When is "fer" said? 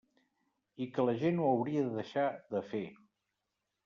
2.71-2.81